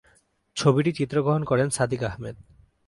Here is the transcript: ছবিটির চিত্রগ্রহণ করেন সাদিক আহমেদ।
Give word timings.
ছবিটির 0.57 0.97
চিত্রগ্রহণ 0.97 1.43
করেন 1.43 1.67
সাদিক 1.69 2.01
আহমেদ। 2.03 2.35